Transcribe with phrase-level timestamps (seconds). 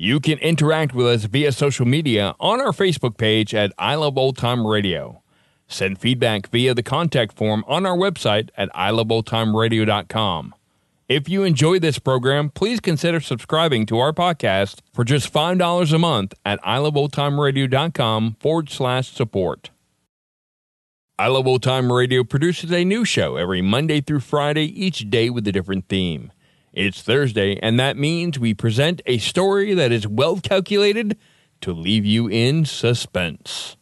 [0.00, 4.16] You can interact with us via social media on our Facebook page at I Love
[4.16, 5.24] Old Time Radio.
[5.66, 10.54] Send feedback via the contact form on our website at iloveoldtimeradio.com.
[11.08, 15.98] If you enjoy this program, please consider subscribing to our podcast for just $5 a
[15.98, 19.70] month at iloveoldtimeradio.com forward slash support.
[21.18, 25.28] I Love Old Time Radio produces a new show every Monday through Friday, each day
[25.28, 26.30] with a different theme.
[26.72, 31.16] It's Thursday, and that means we present a story that is well calculated
[31.62, 33.76] to leave you in suspense.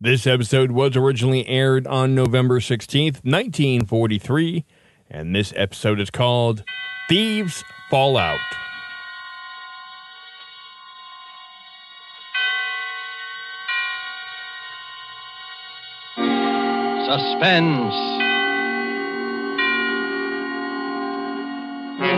[0.00, 4.64] This episode was originally aired on November 16th, 1943,
[5.10, 6.64] and this episode is called
[7.08, 8.40] Thieves Fall Out.
[17.06, 18.19] Suspense.
[22.00, 22.08] This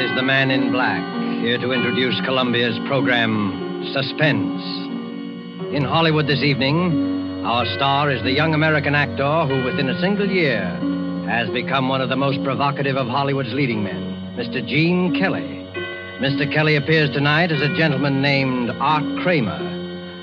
[0.00, 1.02] is the man in black,
[1.42, 4.62] here to introduce Columbia's program, Suspense.
[5.74, 10.26] In Hollywood this evening, our star is the young American actor who, within a single
[10.26, 10.64] year,
[11.28, 14.66] has become one of the most provocative of Hollywood's leading men, Mr.
[14.66, 15.68] Gene Kelly.
[16.18, 16.50] Mr.
[16.50, 19.73] Kelly appears tonight as a gentleman named Art Kramer,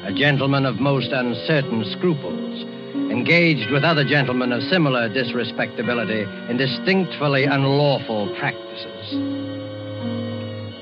[0.04, 2.64] a gentleman of most uncertain scruples,
[3.12, 9.42] engaged with other gentlemen of similar disrespectability in distinctly unlawful practices.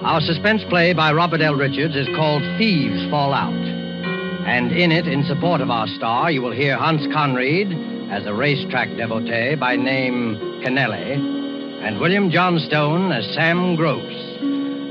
[0.01, 1.55] Our suspense play by Robert L.
[1.55, 3.53] Richards is called Thieves Fall Out.
[4.47, 7.67] And in it, in support of our star, you will hear Hans Conried
[8.09, 11.13] as a racetrack devotee by name Kennelly,
[11.85, 14.13] and William Johnstone as Sam Gross.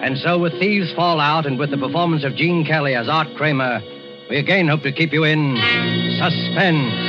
[0.02, 3.28] And so, with Thieves Fall Out and with the performance of Gene Kelly as Art
[3.36, 3.80] Kramer,
[4.30, 5.56] we again hope to keep you in
[6.18, 7.08] suspense.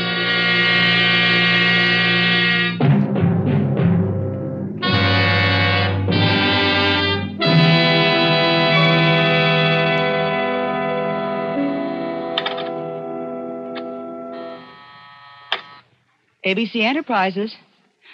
[16.45, 17.55] ABC Enterprises.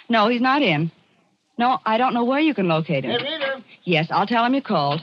[0.08, 0.90] No, he's not in.
[1.58, 3.12] No, I don't know where you can locate him.
[3.12, 3.64] Rita.
[3.84, 5.00] Yes, I'll tell him you called.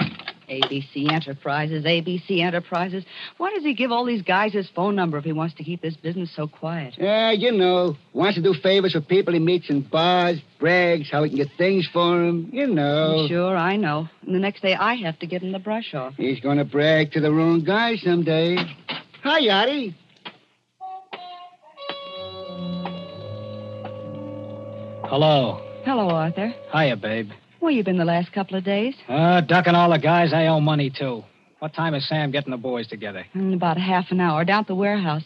[0.50, 3.04] ABC Enterprises, ABC Enterprises.
[3.38, 5.81] Why does he give all these guys his phone number if he wants to keep
[5.81, 6.96] this business so quiet?
[6.98, 7.96] Yeah, you know.
[8.14, 11.50] Wants to do favors for people he meets in bars, brags, how he can get
[11.58, 12.50] things for him.
[12.52, 13.26] You know.
[13.28, 14.08] Sure, I know.
[14.26, 16.14] And the next day I have to give him the brush off.
[16.16, 18.58] He's going to brag to the wrong guy someday.
[19.24, 19.96] Hi, Artie.
[25.06, 25.62] Hello.
[25.86, 26.54] Hello, Arthur.
[26.74, 27.30] Hiya, babe.
[27.63, 28.94] Where you been the last couple of days?
[29.07, 31.24] Uh, ducking all the guys I owe money to.
[31.59, 33.25] What time is Sam getting the boys together?
[33.34, 35.24] In about a half an hour, down at the warehouse.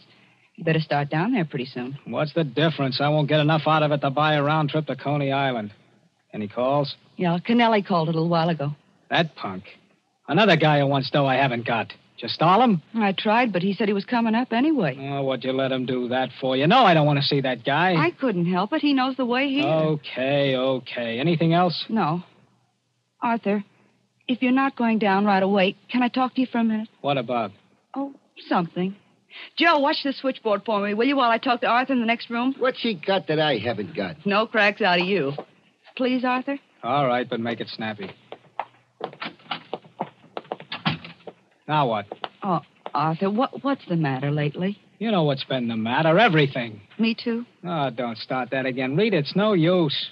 [0.54, 1.98] You better start down there pretty soon.
[2.04, 3.00] What's the difference?
[3.00, 5.72] I won't get enough out of it to buy a round trip to Coney Island.
[6.32, 6.94] Any calls?
[7.16, 8.76] Yeah, Kennelly called a little while ago.
[9.10, 9.64] That punk.
[10.28, 11.92] Another guy who wants dough I haven't got.
[12.18, 12.82] Just stall him?
[12.94, 14.96] I tried, but he said he was coming up anyway.
[15.00, 16.56] Oh, what'd you let him do that for?
[16.56, 17.94] You know I don't want to see that guy.
[17.94, 18.80] I couldn't help it.
[18.80, 19.64] He knows the way here.
[19.64, 21.20] Okay, okay.
[21.20, 21.84] Anything else?
[21.88, 22.24] No.
[23.22, 23.64] Arthur,
[24.26, 26.88] if you're not going down right away, can I talk to you for a minute?
[27.02, 27.52] What about?
[27.94, 28.14] Oh,
[28.48, 28.96] something.
[29.56, 32.06] Joe, watch the switchboard for me, will you, while I talk to Arthur in the
[32.06, 32.54] next room?
[32.58, 34.16] What's he got that I haven't got?
[34.26, 35.32] No cracks out of you.
[35.96, 36.58] Please, Arthur?
[36.82, 38.10] All right, but make it snappy.
[41.68, 42.06] Now what?
[42.42, 42.60] Oh,
[42.94, 44.78] Arthur, what, what's the matter lately?
[44.98, 46.18] You know what's been the matter.
[46.18, 46.80] Everything.
[46.98, 47.44] Me too?
[47.64, 48.96] Oh, don't start that again.
[48.96, 50.10] Reed, it's no use.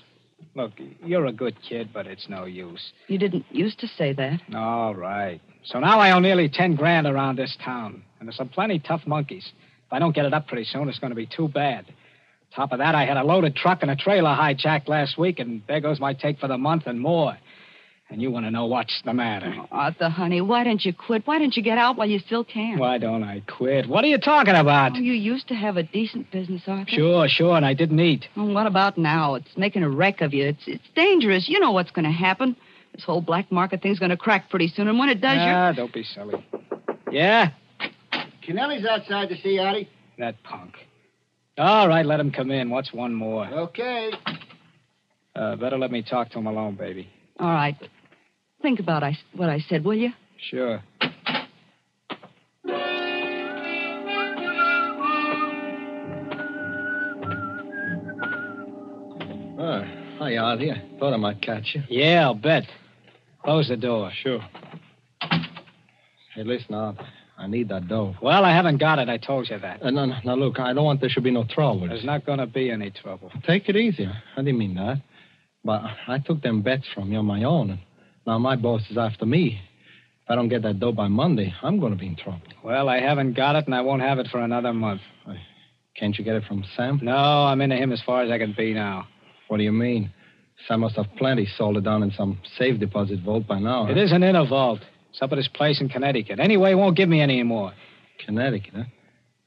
[0.55, 0.73] Look,
[1.05, 2.93] you're a good kid, but it's no use.
[3.08, 4.41] You didn't used to say that.
[4.55, 5.41] All right.
[5.64, 8.02] So now I owe nearly ten grand around this town.
[8.20, 9.50] And there's some plenty tough monkeys.
[9.87, 11.87] If I don't get it up pretty soon, it's going to be too bad.
[12.55, 15.62] Top of that, I had a loaded truck and a trailer hijacked last week, and
[15.67, 17.37] there goes my take for the month and more.
[18.08, 19.53] And you want to know what's the matter.
[19.73, 21.26] Arthur, honey, why don't you quit?
[21.26, 22.79] Why don't you get out while you still can?
[22.79, 23.88] Why don't I quit?
[23.88, 24.93] What are you talking about?
[24.94, 26.88] Oh, you used to have a decent business, Arthur.
[26.88, 28.29] Sure, sure, and I didn't eat.
[28.37, 29.35] Well, what about now?
[29.35, 30.47] It's making a wreck of you.
[30.47, 31.49] It's it's dangerous.
[31.49, 32.55] You know what's going to happen.
[32.94, 35.73] This whole black market thing's going to crack pretty soon, and when it does, Ah,
[35.73, 36.47] don't be silly.
[37.11, 37.50] Yeah,
[38.47, 39.88] Kennelly's outside to see Artie.
[40.19, 40.75] that punk.
[41.59, 42.70] All right, let him come in.
[42.70, 43.47] What's one more?
[43.47, 44.12] Okay.
[45.35, 47.11] Uh, better let me talk to him alone, baby.
[47.38, 47.76] All right.
[48.66, 50.10] Think about I, what I said, will you?
[50.50, 50.82] Sure.
[59.56, 59.84] Oh,
[60.18, 60.72] hi, Artie.
[60.72, 61.84] I thought I might catch you.
[61.88, 62.64] Yeah, I'll bet.
[63.44, 64.10] Close the door.
[64.20, 64.40] Sure.
[66.34, 66.96] Hey, listen, Art.
[67.38, 68.16] I need that dough.
[68.20, 69.08] Well, I haven't got it.
[69.08, 69.80] I told you that.
[69.80, 71.86] Uh, no, no, now, look, I don't want there should be no trouble.
[71.86, 73.30] There's not going to be any trouble.
[73.46, 74.08] Take it easy.
[74.08, 75.02] I didn't mean that.
[75.64, 77.78] But I took them bets from you on my own, and
[78.26, 79.61] now my boss is after me.
[80.25, 82.40] If I don't get that dough by Monday, I'm going to be in trouble.
[82.64, 85.00] Well, I haven't got it, and I won't have it for another month.
[85.99, 87.00] Can't you get it from Sam?
[87.02, 89.06] No, I'm into him as far as I can be now.
[89.49, 90.12] What do you mean?
[90.67, 93.87] Sam must have plenty sold it down in some safe deposit vault by now.
[93.87, 94.02] It huh?
[94.02, 94.81] isn't in a vault.
[95.11, 96.40] It's up at his place in Connecticut.
[96.40, 97.73] Anyway, he won't give me any more.
[98.25, 98.84] Connecticut, huh?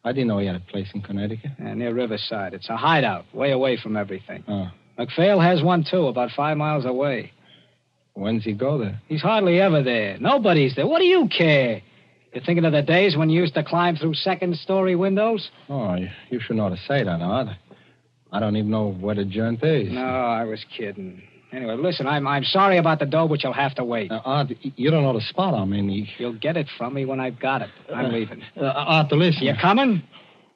[0.04, 1.52] I didn't know he had a place in Connecticut.
[1.60, 2.54] Uh, near Riverside.
[2.54, 4.44] It's a hideout, way away from everything.
[4.48, 4.70] Oh.
[4.98, 7.32] McPhail has one, too, about five miles away.
[8.20, 9.00] When's he go there?
[9.08, 10.18] He's hardly ever there.
[10.20, 10.86] Nobody's there.
[10.86, 11.82] What do you care?
[12.34, 15.50] You're thinking of the days when you used to climb through second story windows?
[15.70, 17.48] Oh, you, you should know to say that, Art.
[18.32, 19.92] I don't even know where the joint is.
[19.94, 21.24] No, I was kidding.
[21.54, 24.12] Anyway, listen, I'm I'm sorry about the dough, but you'll have to wait.
[24.12, 25.90] Now, Art, you don't know the spot I'm in.
[25.90, 27.70] You, You'll get it from me when I've got it.
[27.96, 28.44] I'm leaving.
[28.58, 29.44] uh, Art, listen.
[29.44, 30.04] You coming?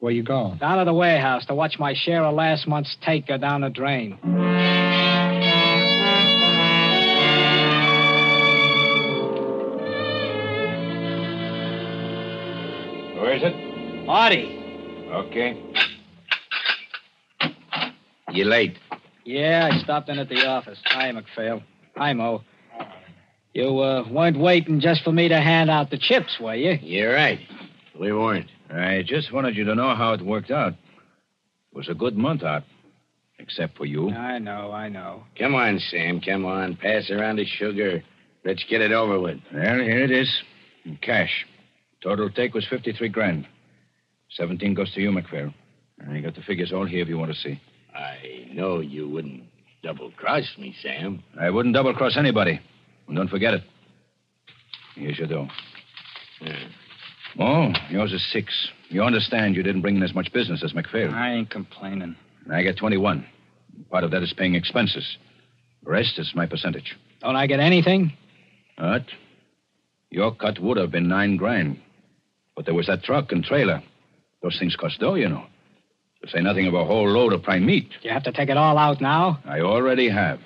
[0.00, 0.58] Where you going?
[0.58, 3.70] Down to the warehouse to watch my share of last month's take go down the
[3.70, 4.18] drain.
[13.34, 14.08] Is it?
[14.08, 14.60] Artie.
[15.10, 15.60] Okay.
[18.30, 18.76] You late?
[19.24, 20.78] Yeah, I stopped in at the office.
[20.86, 21.62] Hi, McPhail.
[21.96, 22.42] Hi, Mo.
[23.52, 26.78] You uh, weren't waiting just for me to hand out the chips, were you?
[26.82, 27.38] You're right.
[27.98, 28.50] We weren't.
[28.70, 30.72] I just wanted you to know how it worked out.
[30.72, 32.64] It was a good month out.
[33.38, 34.10] Except for you.
[34.10, 35.24] I know, I know.
[35.38, 36.20] Come on, Sam.
[36.20, 36.76] Come on.
[36.76, 38.02] Pass around the sugar.
[38.44, 39.38] Let's get it over with.
[39.52, 40.42] Well, here it is.
[40.84, 41.46] In cash.
[42.04, 43.48] Total take was 53 grand.
[44.36, 45.54] 17 goes to you, McPhail.
[46.06, 47.58] I got the figures all here if you want to see.
[47.94, 49.44] I know you wouldn't
[49.82, 51.22] double cross me, Sam.
[51.40, 52.60] I wouldn't double cross anybody.
[53.08, 53.62] And don't forget it.
[54.96, 55.48] Here's your dough.
[57.38, 58.68] Oh, yours is six.
[58.90, 61.12] You understand you didn't bring in as much business as McPhail.
[61.12, 62.16] I ain't complaining.
[62.52, 63.26] I get 21.
[63.90, 65.16] Part of that is paying expenses.
[65.82, 66.96] The rest is my percentage.
[67.20, 68.12] Don't I get anything?
[68.76, 69.06] What?
[70.10, 71.80] Your cut would have been nine grand.
[72.56, 73.82] But there was that truck and trailer.
[74.42, 75.44] Those things cost dough, you know.
[76.22, 77.90] To say nothing of a whole load of prime meat.
[78.02, 79.40] You have to take it all out now?
[79.44, 80.40] I already have.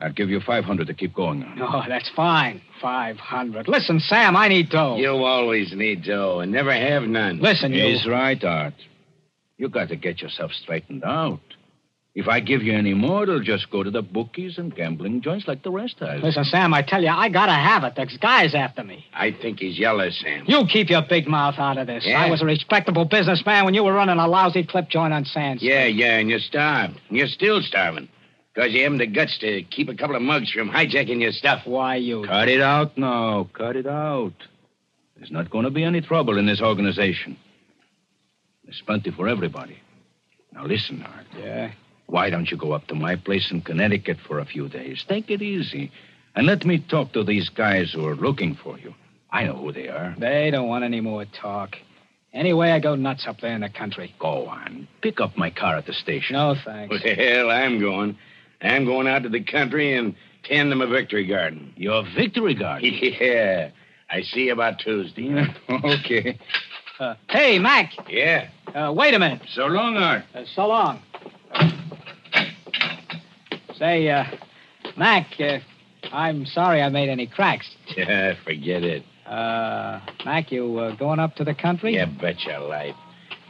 [0.00, 1.60] I'll give you 500 to keep going on.
[1.62, 2.60] Oh, that's fine.
[2.82, 3.68] 500.
[3.68, 4.96] Listen, Sam, I need dough.
[4.96, 7.40] You always need dough and never have none.
[7.40, 7.84] Listen, you.
[7.84, 8.74] He's right, Art.
[9.56, 11.40] You got to get yourself straightened out.
[12.14, 15.48] If I give you any more, it'll just go to the bookies and gambling joints
[15.48, 16.22] like the rest has.
[16.22, 17.94] Listen, Sam, I tell you, I gotta have it.
[17.96, 19.04] There's guys after me.
[19.12, 20.44] I think he's yellow, Sam.
[20.46, 22.06] You keep your big mouth out of this.
[22.06, 22.22] Yeah?
[22.22, 25.60] I was a respectable businessman when you were running a lousy clip joint on Sands.
[25.60, 27.00] Yeah, yeah, and you're starved.
[27.08, 28.08] And you're still starving.
[28.54, 31.66] Because you haven't the guts to keep a couple of mugs from hijacking your stuff.
[31.66, 32.24] Why, you.
[32.24, 33.48] Cut it out now.
[33.52, 34.34] Cut it out.
[35.16, 37.36] There's not going to be any trouble in this organization.
[38.64, 39.78] There's plenty for everybody.
[40.52, 41.26] Now listen, Art.
[41.36, 41.72] Yeah?
[42.06, 45.04] Why don't you go up to my place in Connecticut for a few days?
[45.08, 45.90] Take it easy.
[46.34, 48.94] And let me talk to these guys who are looking for you.
[49.30, 50.14] I know who they are.
[50.18, 51.76] They don't want any more talk.
[52.32, 54.14] Anyway, I go nuts up there in the country.
[54.18, 54.88] Go on.
[55.00, 56.34] Pick up my car at the station.
[56.34, 56.96] No, thanks.
[57.04, 58.18] Well, I'm going.
[58.60, 61.72] I'm going out to the country and tend them a victory garden.
[61.76, 62.92] Your victory garden.
[63.02, 63.70] Yeah.
[64.10, 65.34] I see you about Tuesday.
[65.68, 66.38] okay.
[67.00, 67.92] Uh, hey, Mac.
[68.08, 68.48] Yeah.
[68.72, 69.42] Uh, wait a minute.
[69.54, 70.24] So long, Art.
[70.34, 71.02] Uh, so long.
[73.84, 74.24] Say, uh,
[74.96, 75.58] Mac, uh,
[76.10, 77.68] I'm sorry I made any cracks.
[77.94, 79.02] Yeah, forget it.
[79.26, 81.94] Uh, Mac, you uh, going up to the country?
[81.94, 82.94] Yeah, bet your life.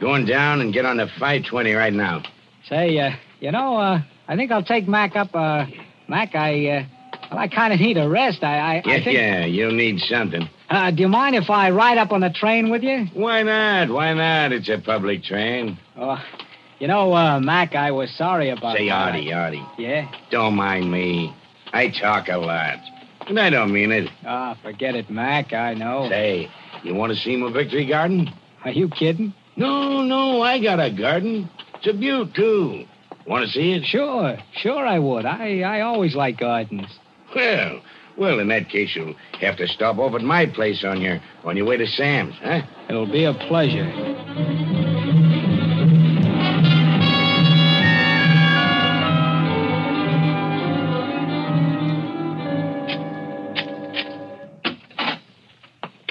[0.01, 2.21] Going down and get on the 520 right now.
[2.67, 5.33] Say, uh, you know, uh, I think I'll take Mac up.
[5.33, 5.67] Uh,
[6.09, 6.83] Mac, I, uh,
[7.31, 8.43] well, I kind of need a rest.
[8.43, 9.17] I, I, Yeah, I think.
[9.17, 10.49] yeah, you'll need something.
[10.69, 13.05] Uh, do you mind if I ride up on the train with you?
[13.13, 13.87] Why not?
[13.89, 14.51] Why not?
[14.51, 15.77] It's a public train.
[15.95, 16.17] Oh,
[16.79, 18.77] you know, uh, Mac, I was sorry about.
[18.77, 18.93] Say, that.
[19.13, 20.09] Artie, Artie, Yeah.
[20.31, 21.33] don't mind me.
[21.73, 22.79] I talk a lot.
[23.27, 24.09] And I don't mean it.
[24.25, 25.51] Ah, forget it, Mac.
[25.53, 26.07] I know.
[26.09, 26.49] Say,
[26.83, 28.29] you want to see my victory garden?
[28.63, 29.33] Are you kidding?
[29.55, 31.49] No, no, I got a garden.
[31.75, 32.85] It's a beaut, too.
[33.25, 33.85] Want to see it?
[33.85, 35.25] Sure, sure I would.
[35.25, 36.87] I, I always like gardens.
[37.35, 37.81] Well,
[38.17, 41.57] well, in that case, you'll have to stop off at my place on your on
[41.57, 42.61] your way to Sam's, huh?
[42.87, 44.93] It'll be a pleasure.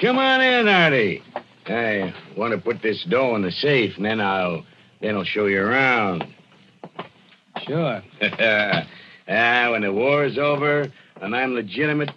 [0.07, 1.23] In, Artie.
[1.65, 4.63] I want to put this dough in the safe, and then I'll
[5.01, 6.25] then I'll show you around.
[7.65, 8.03] Sure.
[8.21, 8.85] ah,
[9.71, 12.11] when the war is over and I'm legitimate,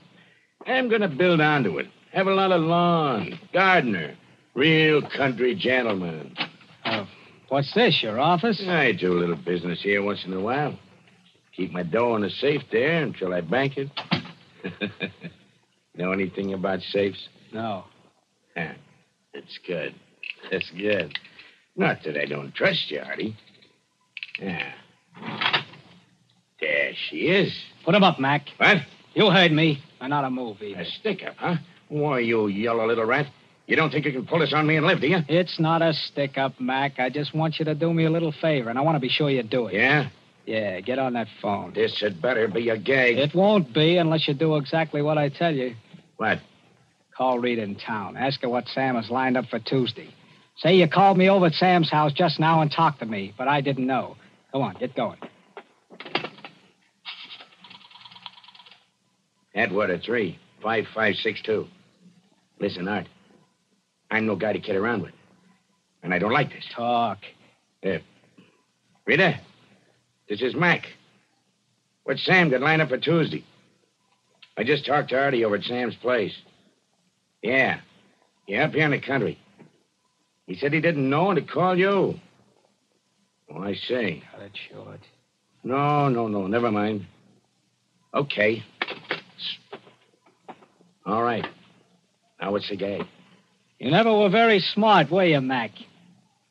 [0.67, 1.87] I'm going to build onto it.
[2.13, 4.17] Have a lot of lawn, gardener,
[4.55, 6.37] real country gentleman.
[6.85, 7.07] Uh,
[7.49, 8.63] what's this, your office?
[8.67, 10.79] I do a little business here once in a while.
[11.57, 13.89] Keep my dough in the safe there until I bank it.
[15.95, 17.29] know anything about safes?
[17.53, 17.85] No.
[18.57, 18.73] Huh.
[19.35, 19.95] That's good.
[20.51, 21.19] That's good.
[21.77, 23.37] Not that I don't trust you, Artie.
[24.41, 24.73] Yeah.
[26.61, 27.57] There she is.
[27.85, 28.49] Put him up, Mac.
[28.57, 28.79] What?
[29.15, 29.83] You heard me.
[30.01, 30.81] I'm not a move either.
[30.81, 31.57] A stick up, huh?
[31.89, 33.27] Why, you yellow little rat.
[33.67, 35.19] You don't think you can pull this on me and live, do you?
[35.29, 36.99] It's not a stick up, Mac.
[36.99, 39.09] I just want you to do me a little favor, and I want to be
[39.09, 39.75] sure you do it.
[39.75, 40.09] Yeah?
[40.47, 41.75] Yeah, get on that phone.
[41.75, 43.19] This had better be a gag.
[43.19, 45.75] It won't be unless you do exactly what I tell you.
[46.17, 46.41] What?
[47.19, 48.17] Call Rita in town.
[48.17, 50.15] Ask her what Sam has lined up for Tuesday.
[50.59, 53.49] Say you called me over at Sam's house just now and talked to me, but
[53.49, 54.17] I didn't know.
[54.53, 55.19] Go on, get going.
[59.53, 61.67] Atwater 3, 5562.
[62.61, 63.09] Listen, Art.
[64.13, 65.13] I'm no guy to kid around with.
[66.05, 66.65] And I don't like this.
[66.73, 67.19] Talk.
[67.83, 67.99] Yeah.
[69.07, 69.41] Rita,
[70.29, 70.87] this is Mac.
[72.05, 73.45] What's Sam got lined up for Tuesday?
[74.57, 76.33] I just talked to Artie over at Sam's place.
[77.49, 77.81] Yeah.
[78.47, 79.39] Yeah, up here in the country.
[80.47, 82.21] He said he didn't know and to call you.
[83.51, 84.23] Oh, I say.
[84.31, 85.01] Cut it short.
[85.65, 86.47] No, no, no.
[86.47, 87.07] Never mind.
[88.13, 88.63] Okay.
[91.07, 91.47] All right.
[92.39, 93.07] Now what's the gag?
[93.79, 95.71] You never were very smart, were you, Mac?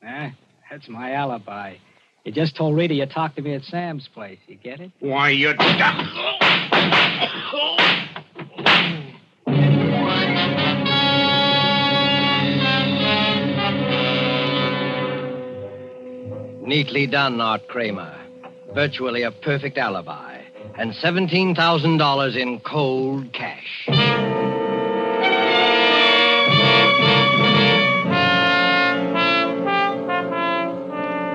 [0.01, 0.31] Eh?
[0.71, 1.75] That's my alibi.
[2.23, 4.39] You just told Rita you talked to me at Sam's place.
[4.47, 4.91] You get it?
[4.99, 5.53] Why, you...
[16.67, 18.13] Neatly done, Art Kramer.
[18.73, 20.41] Virtually a perfect alibi.
[20.75, 23.85] And $17,000 in cold cash.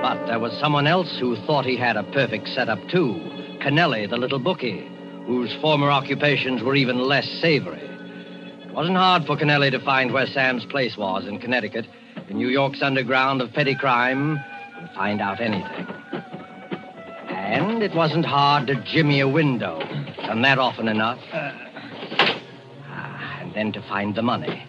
[0.03, 3.15] But there was someone else who thought he had a perfect setup, too.
[3.59, 4.87] Kennelly, the little bookie,
[5.25, 7.81] whose former occupations were even less savory.
[7.81, 11.87] It wasn't hard for Kennelly to find where Sam's place was in Connecticut,
[12.29, 14.39] in New York's underground of petty crime,
[14.83, 15.87] and find out anything.
[17.29, 19.79] And it wasn't hard to jimmy a window.
[20.17, 21.19] Done that often enough.
[22.87, 24.67] Ah, and then to find the money.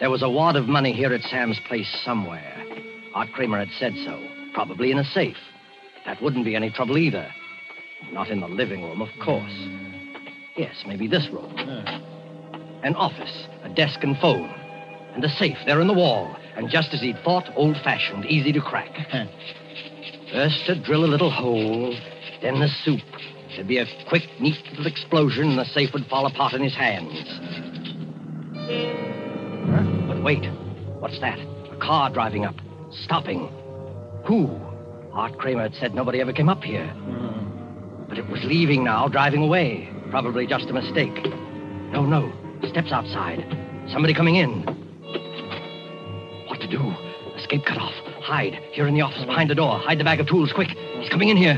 [0.00, 2.52] There was a wad of money here at Sam's place somewhere.
[3.14, 4.20] Art Kramer had said so.
[4.54, 5.36] Probably in a safe.
[6.04, 7.30] That wouldn't be any trouble either.
[8.12, 9.54] Not in the living room, of course.
[10.56, 11.56] Yes, maybe this room.
[12.82, 14.52] An office, a desk and phone,
[15.14, 16.36] and a safe there in the wall.
[16.56, 18.94] And just as he'd thought, old fashioned, easy to crack.
[20.32, 21.94] First to drill a little hole,
[22.42, 23.00] then the soup.
[23.54, 26.74] There'd be a quick, neat little explosion, and the safe would fall apart in his
[26.74, 27.14] hands.
[30.08, 30.44] But wait,
[30.98, 31.38] what's that?
[31.38, 32.56] A car driving up,
[33.04, 33.48] stopping.
[34.26, 34.60] Who?
[35.12, 36.88] Art Kramer had said nobody ever came up here.
[36.88, 38.06] Hmm.
[38.08, 39.88] But it was leaving now, driving away.
[40.10, 41.14] Probably just a mistake.
[41.92, 42.32] No, no.
[42.68, 43.44] Steps outside.
[43.92, 44.73] Somebody coming in.
[46.74, 46.92] Do?
[47.36, 47.94] Escape cut off.
[48.22, 48.54] Hide.
[48.72, 49.78] Here in the office behind the door.
[49.78, 50.70] Hide the bag of tools, quick.
[50.98, 51.56] He's coming in here.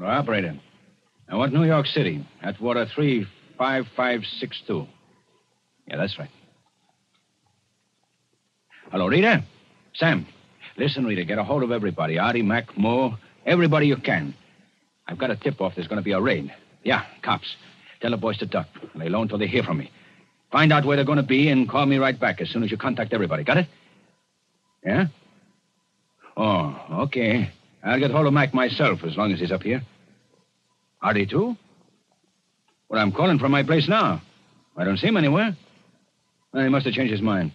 [0.00, 0.58] Well, operator.
[1.28, 2.26] I want New York City.
[2.42, 4.86] Atwater 35562.
[5.86, 6.30] Yeah, that's right.
[8.90, 9.44] Hello, Rita?
[9.94, 10.26] Sam.
[10.78, 12.18] Listen, Rita, get a hold of everybody.
[12.18, 14.34] Artie, Mac, Moore, everybody you can.
[15.06, 16.50] I've got a tip-off there's going to be a raid.
[16.84, 17.56] Yeah, cops.
[18.00, 18.68] Tell the boys to duck.
[18.94, 19.90] Lay low until they hear from me.
[20.52, 22.70] Find out where they're going to be and call me right back as soon as
[22.70, 23.42] you contact everybody.
[23.42, 23.66] Got it?
[24.84, 25.06] Yeah?
[26.36, 27.50] Oh, okay.
[27.82, 29.82] I'll get hold of Mac myself as long as he's up here.
[31.02, 31.56] Artie, too?
[32.88, 34.22] Well, I'm calling from my place now.
[34.76, 35.56] I don't see him anywhere.
[36.52, 37.52] Well, he must have changed his mind.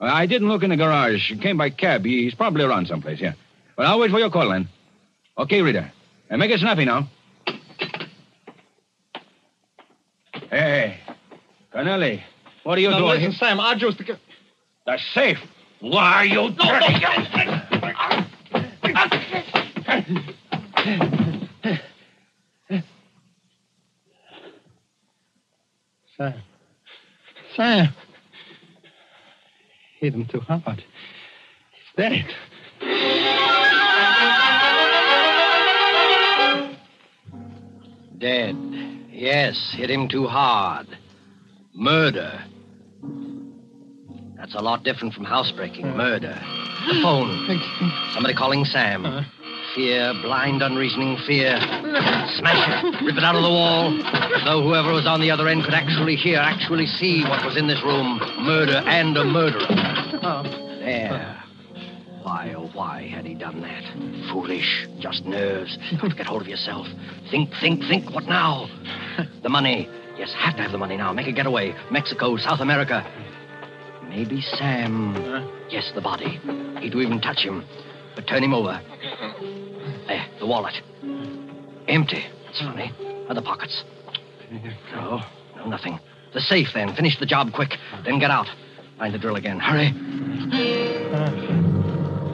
[0.00, 1.28] Well, I didn't look in the garage.
[1.28, 2.04] He came by cab.
[2.04, 3.34] He's probably around someplace, yeah.
[3.76, 4.68] Well, I'll wait for your call then.
[5.38, 5.92] Okay, Rita.
[6.28, 7.08] And make it snappy now.
[10.50, 10.98] Hey,
[11.72, 12.22] Kennelly,
[12.64, 13.20] what are you Now, doing?
[13.20, 13.98] listen, Sam, I just...
[13.98, 15.38] The safe.
[15.78, 16.50] Why are you
[26.16, 26.34] Sam.
[27.56, 27.94] Sam.
[30.00, 30.82] Hit him too hard.
[31.72, 32.26] He's dead.
[38.18, 38.89] Dead.
[39.20, 40.86] Yes, hit him too hard.
[41.74, 42.42] Murder.
[44.34, 45.86] That's a lot different from housebreaking.
[45.94, 46.40] Murder.
[46.88, 47.28] The phone.
[48.14, 49.04] Somebody calling Sam.
[49.04, 49.28] Uh-huh.
[49.74, 51.60] Fear, blind, unreasoning fear.
[51.60, 53.04] Smash it.
[53.04, 53.92] Rip it out of the wall.
[54.46, 57.66] Though whoever was on the other end could actually hear, actually see what was in
[57.66, 58.20] this room.
[58.38, 59.60] Murder and a murderer.
[60.22, 60.46] Um,
[60.80, 61.44] there.
[62.22, 63.82] Why, oh, why had he done that?
[64.30, 64.86] Foolish.
[64.98, 65.78] Just nerves.
[66.00, 66.86] Don't get hold of yourself.
[67.30, 68.10] Think, think, think.
[68.10, 68.68] What now?
[69.42, 69.88] The money.
[70.16, 71.12] Yes, have to have the money now.
[71.12, 71.74] Make a getaway.
[71.90, 73.04] Mexico, South America.
[74.08, 75.14] Maybe Sam.
[75.70, 76.38] Yes, the body.
[76.80, 77.64] He'd even touch him.
[78.14, 78.80] But turn him over.
[80.06, 80.74] There, the wallet.
[81.88, 82.24] Empty.
[82.46, 82.92] That's funny.
[83.28, 83.84] Other pockets.
[84.94, 85.20] No,
[85.56, 85.98] no, nothing.
[86.34, 86.94] The safe, then.
[86.94, 87.74] Finish the job quick.
[88.04, 88.46] Then get out.
[88.98, 89.58] Find the drill again.
[89.58, 89.92] Hurry.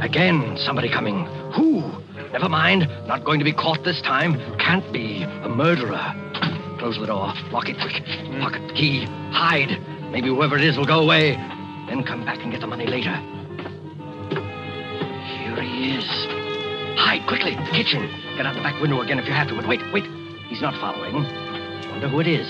[0.06, 1.26] Again, somebody coming.
[1.56, 1.82] Who?
[2.30, 2.86] Never mind.
[3.08, 4.38] Not going to be caught this time.
[4.56, 5.24] Can't be.
[5.24, 6.14] A murderer.
[6.78, 7.34] Close the door.
[7.50, 8.06] Lock it quick.
[8.06, 8.40] Hmm.
[8.40, 9.04] Pocket the key.
[9.32, 9.82] Hide.
[10.12, 11.32] Maybe whoever it is will go away.
[11.88, 13.10] Then come back and get the money later.
[15.26, 16.06] Here he is.
[16.96, 17.56] Hide quickly.
[17.56, 18.06] The kitchen.
[18.36, 19.56] Get out the back window again if you have to.
[19.56, 20.04] But wait, wait.
[20.46, 21.14] He's not following.
[21.90, 22.46] Wonder who it is.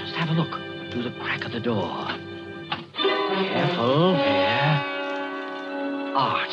[0.00, 0.50] Just have a look
[0.90, 2.08] through the crack of the door.
[2.96, 4.31] Careful.
[6.14, 6.50] Art.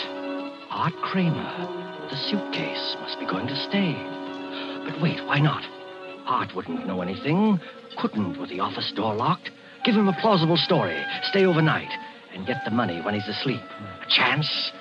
[0.69, 2.07] Art Kramer.
[2.09, 3.93] The suitcase must be going to stay.
[4.85, 5.63] But wait, why not?
[6.25, 7.59] Art wouldn't know anything.
[7.97, 9.51] Couldn't with the office door locked.
[9.83, 11.03] Give him a plausible story.
[11.23, 11.91] Stay overnight
[12.33, 13.59] and get the money when he's asleep.
[13.59, 14.71] A chance,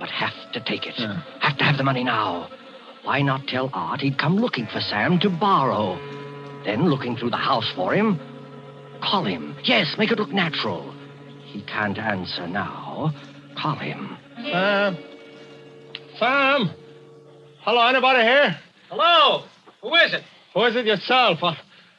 [0.00, 0.94] but have to take it.
[0.96, 1.20] Hmm.
[1.40, 2.50] Have to have the money now.
[3.04, 5.96] Why not tell Art he'd come looking for Sam to borrow?
[6.64, 8.18] Then, looking through the house for him,
[9.00, 9.54] call him.
[9.62, 10.92] Yes, make it look natural.
[11.44, 13.12] He can't answer now.
[13.56, 14.16] Call him.
[14.50, 14.98] Sam?
[16.18, 16.70] Sam?
[17.60, 18.58] Hello, anybody here?
[18.90, 19.44] Hello.
[19.82, 20.22] Who is it?
[20.52, 21.38] Who is it yourself?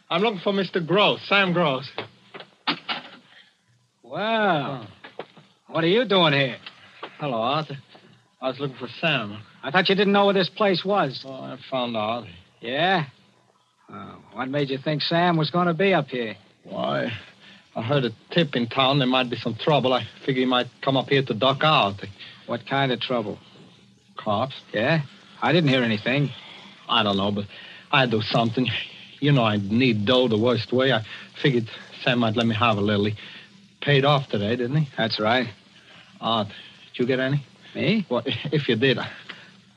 [0.09, 0.85] I'm looking for Mr.
[0.85, 1.89] Gross, Sam Gross.
[4.03, 5.25] Well, oh.
[5.67, 6.57] what are you doing here?
[7.19, 7.77] Hello, Arthur.
[8.41, 9.41] I was looking for Sam.
[9.63, 11.23] I thought you didn't know where this place was.
[11.25, 12.25] Oh, I found out.
[12.61, 13.05] Yeah?
[13.89, 16.35] Oh, what made you think Sam was going to be up here?
[16.63, 17.11] Why?
[17.75, 19.93] I heard a tip in town there might be some trouble.
[19.93, 21.95] I figured he might come up here to duck out.
[22.47, 23.39] What kind of trouble?
[24.17, 24.55] Cops?
[24.73, 25.01] Yeah?
[25.41, 26.29] I didn't hear anything.
[26.87, 27.45] I don't know, but
[27.91, 28.67] I'd do something.
[29.19, 30.93] You know, I need dough the worst way.
[30.93, 31.01] I
[31.41, 31.69] figured
[32.03, 33.05] Sam might let me have a little.
[33.05, 33.15] He
[33.81, 34.89] paid off today, didn't he?
[34.97, 35.47] That's right.
[36.21, 37.43] Art, did you get any?
[37.73, 38.05] Me?
[38.09, 38.99] Well, if you did,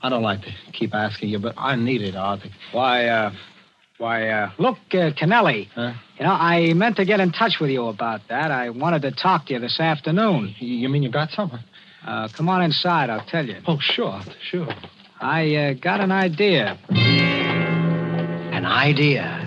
[0.02, 2.40] I don't like to keep asking you, but I need it, Art.
[2.72, 3.33] Why, uh,
[3.96, 5.68] why, uh, look, uh, Kennelly.
[5.74, 5.94] Huh?
[6.18, 8.50] You know, I meant to get in touch with you about that.
[8.50, 10.54] I wanted to talk to you this afternoon.
[10.59, 11.61] You mean you got something?
[12.09, 13.57] Uh, come on inside, I'll tell you.
[13.66, 14.68] Oh, sure, sure.
[15.21, 16.79] I uh, got an idea.
[16.88, 19.47] An idea.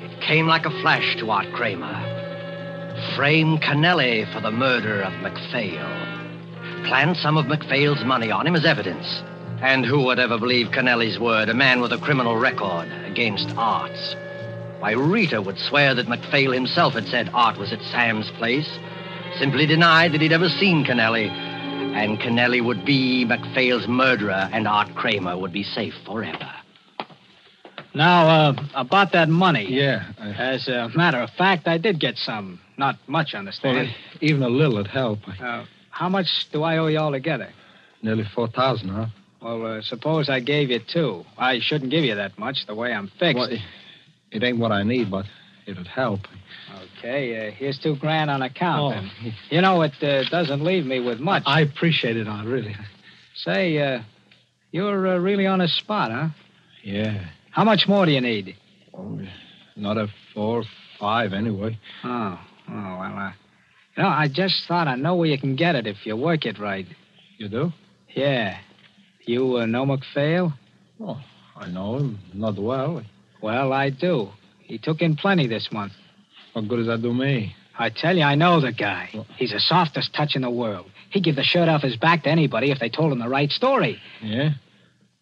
[0.00, 1.92] It came like a flash to Art Kramer.
[3.14, 5.84] Frame Kennelly for the murder of MacPhail.
[6.86, 9.22] Plant some of MacPhail's money on him as evidence.
[9.60, 14.16] And who would ever believe Kennelly's word, a man with a criminal record, against Art's?
[14.78, 18.78] Why, Rita would swear that MacPhail himself had said Art was at Sam's place.
[19.38, 21.47] Simply denied that he'd ever seen Kennelly.
[21.94, 26.50] And Kennelly would be MacPhail's murderer, and Art Kramer would be safe forever.
[27.94, 29.66] Now, uh, about that money.
[29.68, 30.12] Yeah.
[30.18, 32.60] I, As a matter of fact, I did get some.
[32.76, 33.94] Not much, well, understand.
[34.20, 35.18] even a little would help.
[35.26, 37.48] Uh, how much do I owe you altogether?
[38.02, 39.06] Nearly 4000 huh?
[39.42, 41.24] Well, uh, suppose I gave you two.
[41.36, 43.36] I shouldn't give you that much, the way I'm fixed.
[43.36, 43.60] Well, it,
[44.30, 45.26] it ain't what I need, but
[45.66, 46.20] it'd help.
[46.98, 48.96] Okay, uh, here's two grand on account.
[49.24, 49.30] Oh.
[49.50, 51.44] You know, it uh, doesn't leave me with much.
[51.46, 52.74] I appreciate it, Art, really.
[53.36, 54.02] Say, uh,
[54.72, 56.28] you're uh, really on a spot, huh?
[56.82, 57.24] Yeah.
[57.50, 58.56] How much more do you need?
[58.92, 59.20] Oh,
[59.76, 60.64] Another four,
[60.98, 61.78] five, anyway.
[62.02, 63.32] Oh, oh, well, uh,
[63.96, 66.46] you know, I just thought I know where you can get it if you work
[66.46, 66.86] it right.
[67.36, 67.72] You do?
[68.08, 68.58] Yeah.
[69.24, 70.52] You uh, know McPhail?
[71.00, 71.20] Oh,
[71.56, 72.18] I know him.
[72.34, 73.02] Not well.
[73.40, 74.30] Well, I do.
[74.58, 75.92] He took in plenty this month.
[76.58, 77.54] What good does that do me?
[77.78, 79.10] I tell you, I know the guy.
[79.36, 80.90] He's the softest touch in the world.
[81.10, 83.48] He'd give the shirt off his back to anybody if they told him the right
[83.48, 84.02] story.
[84.20, 84.54] Yeah?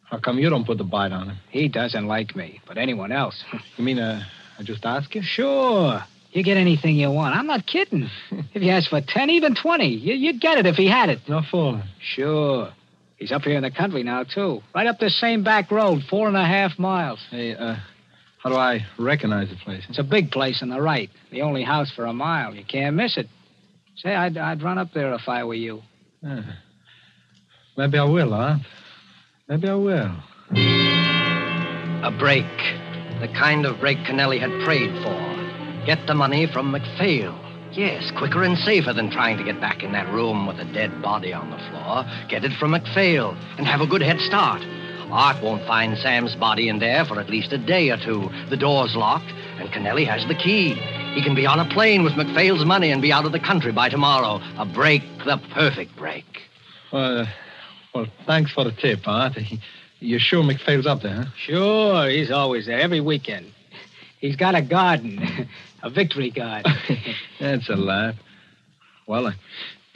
[0.04, 1.36] How come you don't put the bite on him?
[1.50, 3.44] He doesn't like me, but anyone else.
[3.76, 4.22] You mean, uh,
[4.58, 5.20] I just ask you?
[5.20, 6.00] Sure.
[6.32, 7.36] You get anything you want.
[7.36, 8.08] I'm not kidding.
[8.54, 11.18] if you ask for 10, even 20, you, you'd get it if he had it.
[11.28, 11.82] No fooling.
[12.00, 12.72] Sure.
[13.18, 14.62] He's up here in the country now, too.
[14.74, 17.20] Right up this same back road, four and a half miles.
[17.30, 17.76] Hey, uh,
[18.46, 19.82] how do I recognize the place?
[19.88, 21.10] It's a big place on the right.
[21.32, 22.54] The only house for a mile.
[22.54, 23.26] You can't miss it.
[23.96, 25.82] Say, I'd, I'd run up there if I were you.
[26.22, 26.42] Yeah.
[27.76, 28.58] Maybe I will, huh?
[29.48, 30.14] Maybe I will.
[32.04, 32.46] A break.
[33.20, 35.84] The kind of break Kennelly had prayed for.
[35.84, 37.36] Get the money from McPhail.
[37.72, 41.02] Yes, quicker and safer than trying to get back in that room with a dead
[41.02, 42.04] body on the floor.
[42.28, 44.62] Get it from McPhail and have a good head start.
[45.10, 48.30] Art won't find Sam's body in there for at least a day or two.
[48.50, 50.74] The door's locked, and Kennelly has the key.
[51.14, 53.72] He can be on a plane with McPhail's money and be out of the country
[53.72, 54.40] by tomorrow.
[54.58, 56.24] A break, the perfect break.
[56.92, 57.26] Well, uh,
[57.94, 59.38] well, thanks for the tip, Art.
[60.00, 61.24] You're sure McPhail's up there, huh?
[61.38, 63.52] Sure, he's always there every weekend.
[64.18, 65.48] He's got a garden,
[65.82, 66.74] a victory garden.
[67.40, 68.16] That's a laugh.
[69.06, 69.34] Well, I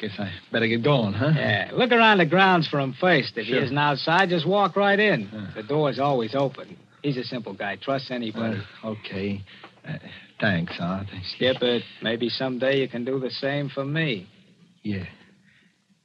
[0.00, 1.32] guess I better get going, huh?
[1.36, 3.36] Yeah, look around the grounds for him first.
[3.36, 3.58] If Sure.
[3.58, 5.28] he isn't outside, just walk right in.
[5.54, 6.76] The door's always open.
[7.02, 7.76] He's a simple guy.
[7.76, 8.60] Trust anybody.
[8.82, 9.42] Uh, okay.
[9.86, 9.94] Uh,
[10.40, 11.06] thanks, Art.
[11.34, 11.82] Skip it.
[12.02, 14.26] Maybe someday you can do the same for me.
[14.82, 15.04] Yeah.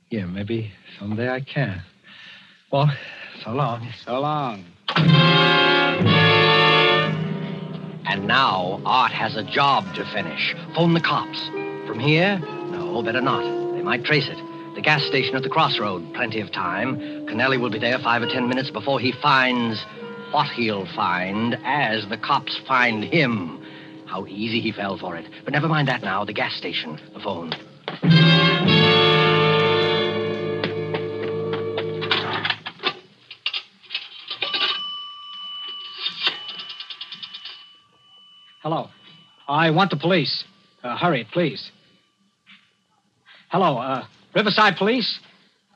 [0.10, 1.82] Yeah, maybe someday I can.
[2.72, 2.92] Well,
[3.44, 3.90] so long.
[4.06, 4.66] So long.
[8.08, 10.54] And now Art has a job to finish.
[10.76, 11.48] Phone the cops.
[11.88, 12.40] From here?
[12.40, 13.65] No, better not.
[13.86, 14.74] Might trace it.
[14.74, 16.12] The gas station at the crossroad.
[16.16, 16.98] Plenty of time.
[17.28, 19.80] Kennelly will be there five or ten minutes before he finds
[20.32, 23.64] what he'll find as the cops find him.
[24.08, 25.28] How easy he fell for it.
[25.44, 26.26] But never mind that now.
[26.26, 27.00] The gas station.
[27.14, 27.52] The phone.
[38.64, 38.90] Hello.
[39.48, 40.44] I want the police.
[40.84, 41.70] Uh, hurry, please.
[43.50, 45.20] Hello, uh, Riverside Police?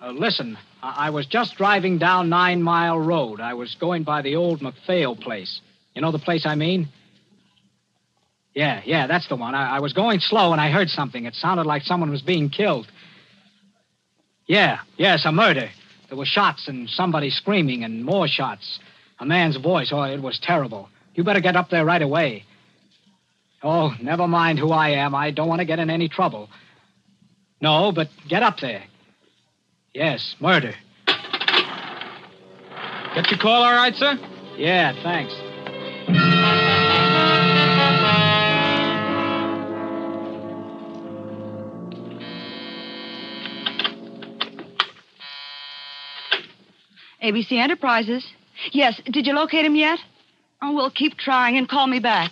[0.01, 3.39] Uh, listen, I-, I was just driving down Nine Mile Road.
[3.39, 5.61] I was going by the old McPhail place.
[5.93, 6.87] You know the place I mean?
[8.55, 9.53] Yeah, yeah, that's the one.
[9.53, 11.25] I, I was going slow and I heard something.
[11.25, 12.87] It sounded like someone was being killed.
[14.47, 15.69] Yeah, yes, a murder.
[16.09, 18.79] There were shots and somebody screaming and more shots.
[19.19, 19.89] A man's voice.
[19.91, 20.89] Oh, it was terrible.
[21.13, 22.45] You better get up there right away.
[23.61, 25.13] Oh, never mind who I am.
[25.13, 26.49] I don't want to get in any trouble.
[27.61, 28.83] No, but get up there.
[29.93, 30.73] Yes, murder.
[33.15, 34.17] Get your call all right, sir?
[34.57, 35.33] Yeah, thanks.
[47.21, 48.25] ABC Enterprises.
[48.71, 49.99] Yes, did you locate him yet?
[50.61, 52.31] Oh, well, keep trying and call me back.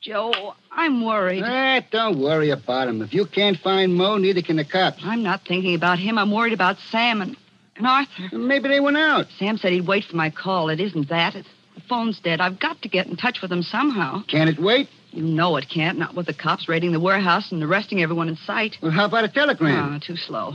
[0.00, 1.42] Joe, I'm worried.
[1.44, 3.02] Eh, don't worry about him.
[3.02, 5.02] If you can't find Mo, neither can the cops.
[5.04, 6.16] I'm not thinking about him.
[6.16, 7.36] I'm worried about Sam and,
[7.76, 8.30] and Arthur.
[8.32, 9.26] Maybe they went out.
[9.38, 10.70] Sam said he'd wait for my call.
[10.70, 11.34] It isn't that.
[11.34, 12.40] It, the phone's dead.
[12.40, 14.22] I've got to get in touch with him somehow.
[14.22, 14.88] Can it wait?
[15.10, 15.98] You know it can't.
[15.98, 18.76] Not with the cops raiding the warehouse and arresting everyone in sight.
[18.80, 19.96] Well, how about a telegram?
[19.96, 20.54] Ah, too slow.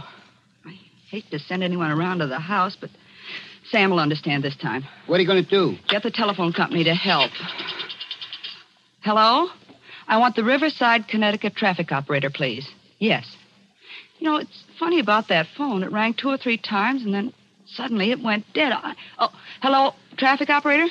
[0.65, 0.79] I
[1.09, 2.89] hate to send anyone around to the house, but
[3.69, 4.85] Sam will understand this time.
[5.05, 5.77] What are you going to do?
[5.87, 7.29] Get the telephone company to help.
[9.05, 9.49] Hello?
[10.07, 12.67] I want the Riverside, Connecticut traffic operator, please.
[12.97, 13.37] Yes.
[14.17, 15.83] You know, it's funny about that phone.
[15.83, 17.31] It rang two or three times, and then
[17.67, 18.71] suddenly it went dead.
[18.71, 19.29] I, oh,
[19.61, 20.87] hello, traffic operator?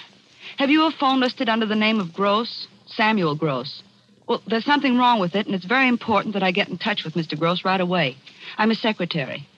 [0.59, 2.69] Have you a phone listed under the name of Gross?
[2.87, 3.83] Samuel Gross.
[4.29, 7.03] Well, there's something wrong with it, and it's very important that I get in touch
[7.03, 7.37] with Mr.
[7.37, 8.17] Gross right away.
[8.57, 9.49] I'm his secretary.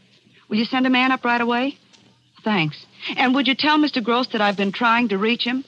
[0.48, 1.76] Will you send a man up right away?
[2.42, 2.86] Thanks.
[3.18, 4.02] And would you tell Mr.
[4.02, 5.62] Gross that I've been trying to reach him?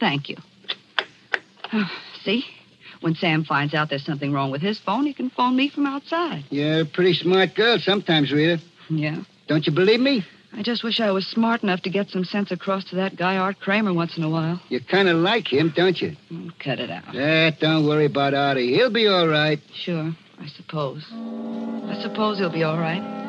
[0.00, 0.38] Thank you.
[2.24, 2.44] See?
[3.00, 5.86] When Sam finds out there's something wrong with his phone, he can phone me from
[5.86, 6.44] outside.
[6.50, 8.60] You're a pretty smart girl sometimes, Rita.
[8.88, 9.22] Yeah.
[9.48, 10.24] Don't you believe me?
[10.54, 13.38] I just wish I was smart enough to get some sense across to that guy
[13.38, 14.60] Art Kramer once in a while.
[14.68, 16.14] You kind of like him, don't you?
[16.30, 17.16] Oh, cut it out.
[17.16, 18.74] Eh, don't worry about Artie.
[18.74, 19.58] He'll be all right.
[19.74, 21.04] Sure, I suppose.
[21.10, 23.21] I suppose he'll be all right.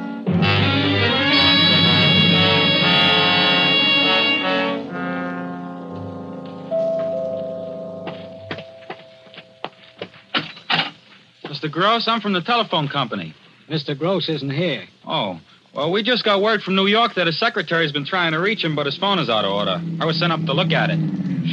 [11.64, 11.72] Mr.
[11.72, 13.34] Gross, I'm from the telephone company.
[13.70, 13.98] Mr.
[13.98, 14.84] Gross isn't here.
[15.08, 15.40] Oh.
[15.74, 18.64] Well, we just got word from New York that his secretary's been trying to reach
[18.64, 19.82] him, but his phone is out of order.
[20.02, 21.00] I was sent up to look at it.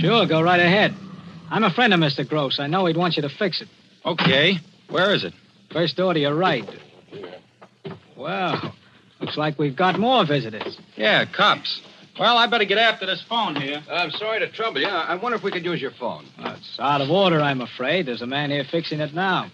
[0.00, 0.96] Sure, go right ahead.
[1.48, 2.28] I'm a friend of Mr.
[2.28, 2.58] Gross.
[2.58, 3.68] I know he'd want you to fix it.
[4.04, 4.56] Okay.
[4.88, 5.32] Where is it?
[5.70, 6.68] First door to your right.
[8.16, 8.74] Well,
[9.20, 10.76] looks like we've got more visitors.
[10.96, 11.80] Yeah, cops.
[12.18, 13.80] Well, I better get after this phone here.
[13.88, 14.88] I'm sorry to trouble you.
[14.88, 16.26] I wonder if we could use your phone.
[16.36, 18.06] Well, it's out of order, I'm afraid.
[18.06, 19.50] There's a man here fixing it now.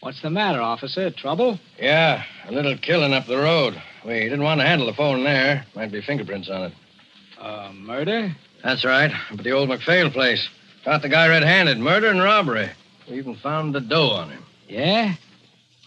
[0.00, 1.10] What's the matter, officer?
[1.10, 1.58] Trouble?
[1.78, 3.80] Yeah, a little killing up the road.
[4.06, 5.66] We didn't want to handle the phone there.
[5.74, 6.72] Might be fingerprints on it.
[7.38, 8.34] Uh, murder?
[8.64, 9.10] That's right.
[9.10, 10.48] Up at the old McPhail place.
[10.84, 11.78] Caught the guy red-handed.
[11.78, 12.70] Murder and robbery.
[13.10, 14.42] We even found the dough on him.
[14.68, 15.14] Yeah?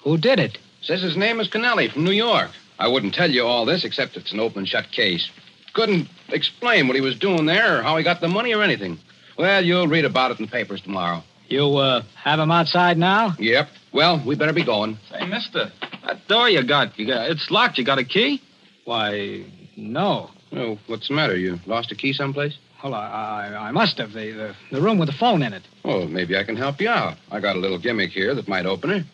[0.03, 0.59] Who did it?
[0.81, 2.51] Says his name is Kennelly from New York.
[2.77, 5.31] I wouldn't tell you all this except it's an open and shut case.
[5.73, 8.99] Couldn't explain what he was doing there or how he got the money or anything.
[9.39, 11.23] Well, you'll read about it in the papers tomorrow.
[11.47, 13.35] You, uh, have him outside now?
[13.37, 13.69] Yep.
[13.93, 14.97] Well, we better be going.
[15.11, 15.71] Hey, mister,
[16.05, 17.77] that door you got, you got it's locked.
[17.77, 18.41] You got a key?
[18.85, 19.45] Why,
[19.77, 20.31] no.
[20.51, 21.35] Oh, what's the matter?
[21.35, 22.57] You lost a key someplace?
[22.83, 24.13] Well, I, I, I must have.
[24.13, 25.63] The, the, the room with the phone in it.
[25.85, 27.17] Oh, maybe I can help you out.
[27.31, 29.05] I got a little gimmick here that might open it.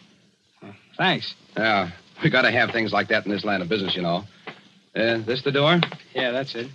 [0.98, 1.36] Thanks.
[1.56, 1.92] Yeah,
[2.24, 4.24] we got to have things like that in this line of business, you know.
[4.96, 5.80] Uh, this the door?
[6.14, 6.68] Yeah, that's it.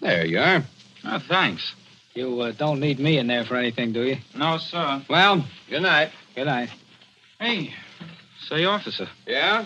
[0.00, 0.64] There you are.
[1.04, 1.74] Oh, thanks.
[2.14, 4.16] You uh, don't need me in there for anything, do you?
[4.36, 5.02] No, sir.
[5.08, 6.10] Well, good night.
[6.34, 6.68] Good night.
[7.40, 7.72] Hey,
[8.48, 9.64] say, officer, Yeah?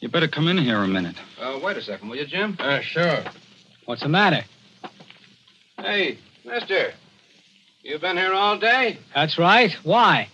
[0.00, 1.16] you better come in here a minute.
[1.40, 2.56] Uh, wait a second, will you, Jim?
[2.58, 3.22] Uh, sure.
[3.84, 4.44] What's the matter?
[5.78, 6.92] Hey, mister.
[7.82, 8.98] You've been here all day?
[9.14, 9.70] That's right.
[9.82, 10.28] Why?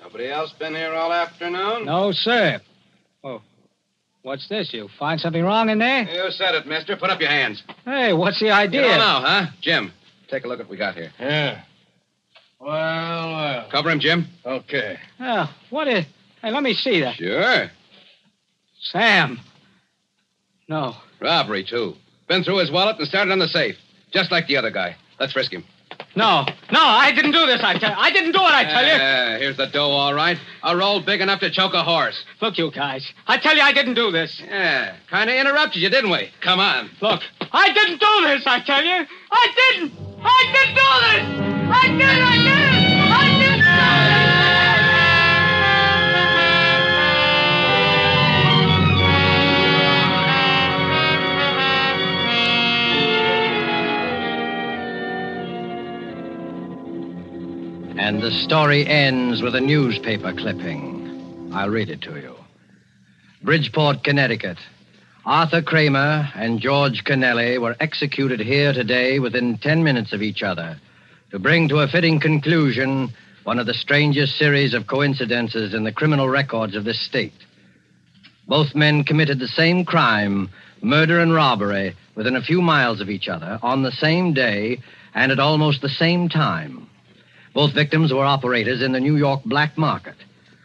[0.00, 1.84] Nobody else been here all afternoon?
[1.84, 2.60] No, sir.
[4.22, 4.72] What's this?
[4.72, 6.04] You find something wrong in there?
[6.04, 6.96] You said it, mister.
[6.96, 7.62] Put up your hands.
[7.84, 8.82] Hey, what's the idea?
[8.82, 9.46] You don't know, huh?
[9.60, 9.92] Jim,
[10.28, 11.12] take a look at what we got here.
[11.18, 11.62] Yeah.
[12.60, 13.68] Well, well.
[13.72, 14.28] Cover him, Jim.
[14.46, 14.96] Okay.
[15.18, 16.04] Oh, what is...
[16.40, 17.16] Hey, let me see that.
[17.16, 17.68] Sure.
[18.80, 19.40] Sam.
[20.68, 20.94] No.
[21.20, 21.94] Robbery, too.
[22.28, 23.76] Been through his wallet and started on the safe.
[24.12, 24.94] Just like the other guy.
[25.18, 25.64] Let's frisk him.
[26.14, 26.44] No.
[26.70, 27.96] No, I didn't do this, I tell you.
[27.98, 28.92] I didn't do it, I tell you.
[28.92, 30.38] Uh, here's the dough, all right.
[30.62, 32.24] A roll big enough to choke a horse.
[32.40, 33.10] Look, you guys.
[33.26, 34.40] I tell you, I didn't do this.
[34.44, 36.30] Yeah, kind of interrupted you, didn't we?
[36.40, 36.90] Come on.
[37.00, 37.20] Look,
[37.52, 39.06] I didn't do this, I tell you.
[39.30, 39.92] I didn't.
[40.24, 41.68] I didn't do this.
[41.74, 42.51] I did, I did.
[58.02, 61.52] And the story ends with a newspaper clipping.
[61.54, 62.34] I'll read it to you.
[63.44, 64.58] Bridgeport, Connecticut.
[65.24, 70.80] Arthur Kramer and George Kennelly were executed here today within 10 minutes of each other
[71.30, 75.92] to bring to a fitting conclusion one of the strangest series of coincidences in the
[75.92, 77.46] criminal records of this state.
[78.48, 80.50] Both men committed the same crime,
[80.82, 84.80] murder and robbery, within a few miles of each other on the same day
[85.14, 86.88] and at almost the same time.
[87.54, 90.16] Both victims were operators in the New York black market.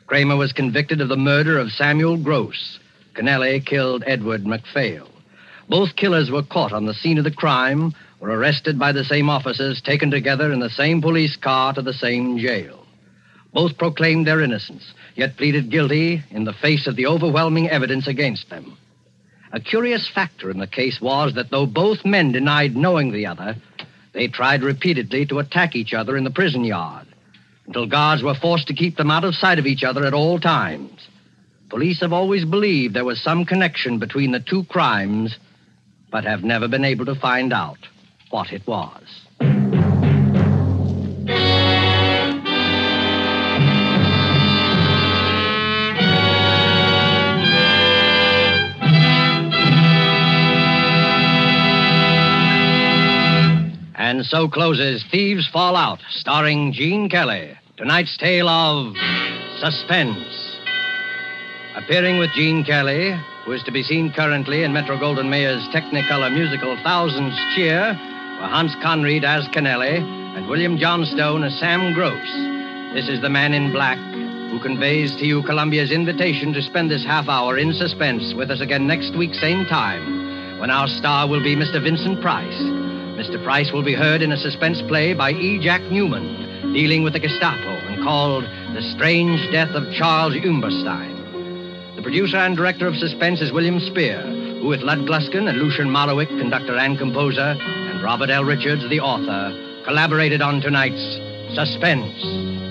[0.06, 2.80] Kramer was convicted of the murder of Samuel Gross.
[3.14, 5.08] Kennelly killed Edward McPhail.
[5.68, 9.30] Both killers were caught on the scene of the crime, were arrested by the same
[9.30, 12.86] officers, taken together in the same police car to the same jail.
[13.54, 18.50] Both proclaimed their innocence, yet pleaded guilty in the face of the overwhelming evidence against
[18.50, 18.78] them.
[19.52, 23.56] A curious factor in the case was that though both men denied knowing the other,
[24.18, 27.06] they tried repeatedly to attack each other in the prison yard
[27.68, 30.40] until guards were forced to keep them out of sight of each other at all
[30.40, 31.08] times.
[31.70, 35.38] Police have always believed there was some connection between the two crimes,
[36.10, 37.78] but have never been able to find out
[38.32, 39.27] what it was.
[54.18, 57.56] And so closes Thieves Fall Out, starring Gene Kelly.
[57.78, 58.98] Tonight's tale of
[59.60, 60.58] suspense.
[61.76, 66.34] Appearing with Gene Kelly, who is to be seen currently in Metro Goldwyn Mayer's Technicolor
[66.34, 67.90] musical Thousands Cheer,
[68.42, 70.00] were Hans Conried as Kennelly
[70.36, 72.96] and William Johnstone as Sam Gross.
[72.96, 74.00] This is the man in black
[74.50, 78.62] who conveys to you Columbia's invitation to spend this half hour in suspense with us
[78.62, 81.80] again next week, same time, when our star will be Mr.
[81.80, 82.87] Vincent Price.
[83.18, 83.44] Mr.
[83.44, 85.58] Price will be heard in a suspense play by E.
[85.58, 88.44] Jack Neuman, dealing with the Gestapo and called
[88.76, 91.96] The Strange Death of Charles Umberstein.
[91.96, 94.22] The producer and director of suspense is William Spier,
[94.62, 98.46] who, with Lud Gluskin and Lucien Moraweck, conductor and composer, and Robert L.
[98.46, 99.50] Richards, the author,
[99.84, 101.18] collaborated on tonight's
[101.56, 102.67] Suspense.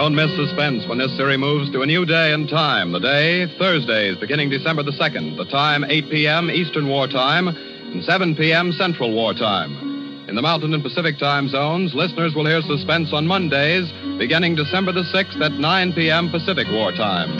[0.00, 2.90] Don't miss suspense when this series moves to a new day and time.
[2.90, 5.36] The day, Thursdays, beginning December the 2nd.
[5.36, 6.50] The time, 8 p.m.
[6.50, 8.72] Eastern War Time and 7 p.m.
[8.72, 10.24] Central War Time.
[10.26, 14.92] In the Mountain and Pacific time zones, listeners will hear suspense on Mondays, beginning December
[14.92, 16.30] the 6th at 9 p.m.
[16.30, 17.36] Pacific War Time.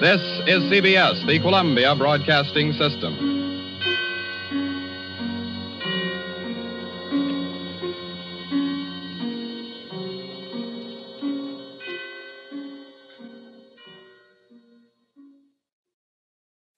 [0.00, 3.31] This is CBS, the Columbia Broadcasting System.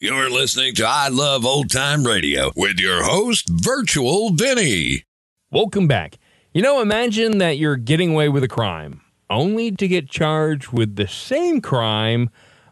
[0.04, 5.04] You're listening to I Love Old Time Radio with your host, Virtual Vinny.
[5.50, 6.18] Welcome back.
[6.52, 10.96] You know, imagine that you're getting away with a crime, only to get charged with
[10.96, 12.28] the same crime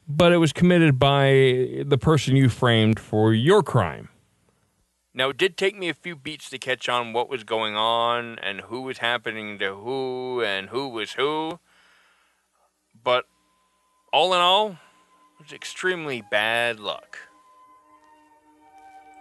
[0.07, 4.11] but it was committed by the person you framed for your crime.
[5.15, 8.39] Now, it did take me a few beats to catch on what was going on
[8.41, 11.61] and who was happening to who and who was who.
[13.03, 13.25] But
[14.13, 14.77] all in all,
[15.51, 17.19] extremely bad luck.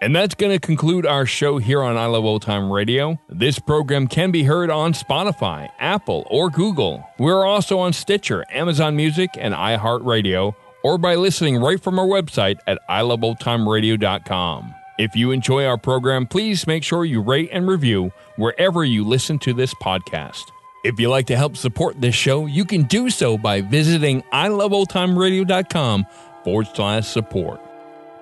[0.02, 3.20] And that's going to conclude our show here on I Love Old Time Radio.
[3.30, 7.08] This program can be heard on Spotify, Apple, or Google.
[7.20, 12.58] We're also on Stitcher, Amazon Music, and iHeartRadio, or by listening right from our website
[12.66, 14.74] at iloveoldtimeradio.com.
[14.98, 19.38] If you enjoy our program, please make sure you rate and review wherever you listen
[19.40, 20.44] to this podcast.
[20.84, 26.08] If you'd like to help support this show, you can do so by visiting iloveoldtimeradio.com
[26.44, 27.62] forward slash support.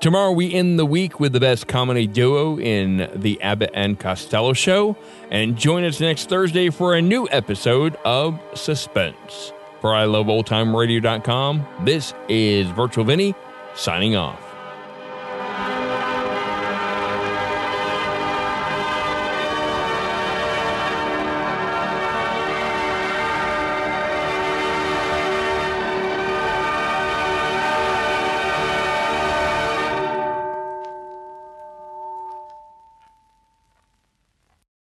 [0.02, 4.54] Tomorrow we end the week with the best comedy duo in the Abbott and Costello
[4.54, 4.98] show,
[5.30, 9.54] and join us next Thursday for a new episode of Suspense.
[9.80, 13.36] For iloveoldtimeradio.com, this is Virtual Vinny
[13.76, 14.49] signing off.